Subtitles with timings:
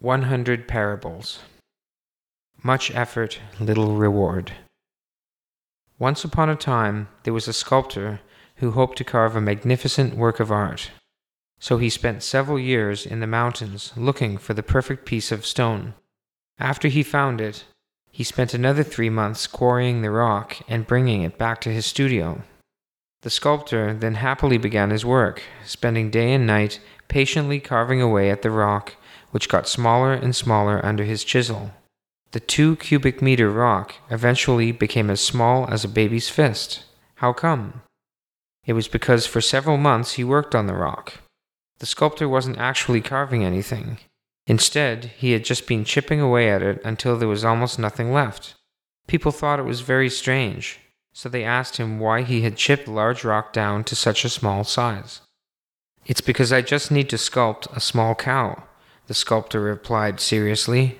[0.00, 1.40] 100 Parables
[2.62, 4.52] Much effort, little reward.
[5.98, 8.20] Once upon a time, there was a sculptor
[8.58, 10.92] who hoped to carve a magnificent work of art.
[11.58, 15.94] So he spent several years in the mountains looking for the perfect piece of stone.
[16.60, 17.64] After he found it,
[18.12, 22.42] he spent another three months quarrying the rock and bringing it back to his studio.
[23.22, 26.78] The sculptor then happily began his work, spending day and night
[27.08, 28.94] patiently carving away at the rock
[29.30, 31.72] which got smaller and smaller under his chisel.
[32.32, 36.84] The two cubic meter rock eventually became as small as a baby's fist.
[37.16, 37.82] How come?
[38.66, 41.14] It was because for several months he worked on the rock.
[41.78, 43.98] The sculptor wasn't actually carving anything.
[44.46, 48.54] Instead, he had just been chipping away at it until there was almost nothing left.
[49.06, 50.80] People thought it was very strange,
[51.12, 54.64] so they asked him why he had chipped large rock down to such a small
[54.64, 55.22] size.
[56.04, 58.64] It's because I just need to sculpt a small cow,
[59.08, 60.98] the sculptor replied seriously.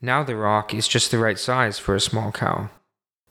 [0.00, 2.70] Now the rock is just the right size for a small cow.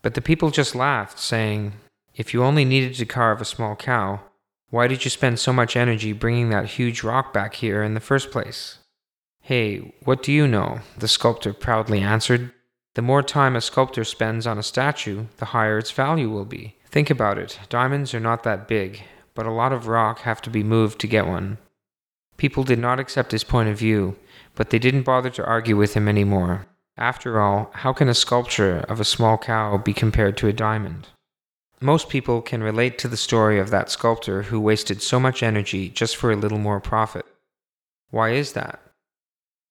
[0.04, 1.74] But the people just laughed, saying,
[2.14, 4.22] If you only needed to carve a small cow,
[4.70, 8.00] why did you spend so much energy bringing that huge rock back here in the
[8.00, 8.78] first place?
[9.42, 10.82] Hey, what do you know?
[10.96, 12.54] the sculptor proudly answered.
[12.94, 16.76] The more time a sculptor spends on a statue, the higher its value will be.
[16.86, 19.02] Think about it diamonds are not that big,
[19.34, 21.58] but a lot of rock have to be moved to get one.
[22.40, 24.16] People did not accept his point of view,
[24.56, 26.68] but they didn't bother to argue with him anymore.
[26.98, 31.10] After all, how can a sculpture of a small cow be compared to a diamond?
[31.82, 35.90] Most people can relate to the story of that sculptor who wasted so much energy
[35.90, 37.26] just for a little more profit.
[38.10, 38.80] Why is that?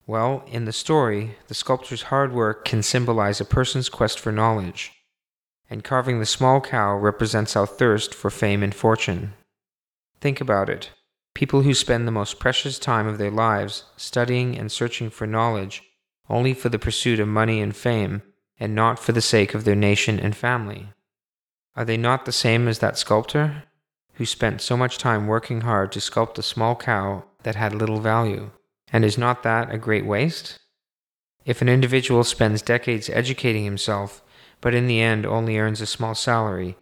[0.06, 4.92] Well, in the story, the sculptor's hard work can symbolize a person's quest for knowledge,
[5.70, 9.32] and carving the small cow represents our thirst for fame and fortune.
[10.20, 10.90] Think about it.
[11.38, 15.84] People who spend the most precious time of their lives studying and searching for knowledge
[16.28, 18.22] only for the pursuit of money and fame,
[18.58, 20.88] and not for the sake of their nation and family.
[21.76, 23.62] Are they not the same as that sculptor,
[24.14, 28.00] who spent so much time working hard to sculpt a small cow that had little
[28.00, 28.50] value?
[28.92, 30.58] And is not that a great waste?
[31.44, 34.24] If an individual spends decades educating himself,
[34.60, 36.76] but in the end only earns a small salary,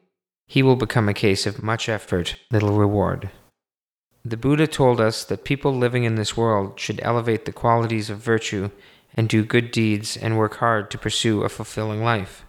[0.46, 3.30] he will become a case of much effort, little reward.
[4.28, 8.18] The Buddha told us that people living in this world should elevate the qualities of
[8.18, 8.70] virtue
[9.14, 12.44] and do good deeds and work hard to pursue a fulfilling life.